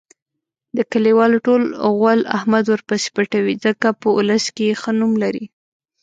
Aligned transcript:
د 0.77 0.79
کلیوالو 0.91 1.37
ټول 1.47 1.63
غول 1.97 2.21
احمد 2.37 2.65
ورپسې 2.69 3.07
پټوي. 3.15 3.55
ځکه 3.65 3.87
په 3.99 4.07
اولس 4.15 4.45
کې 4.55 4.77
ښه 4.81 4.91
نوم 4.99 5.13
لري. 5.23 5.45